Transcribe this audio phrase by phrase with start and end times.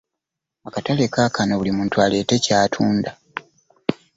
[0.67, 3.11] Akatale kaakano buli muntu aleete ky'atunda.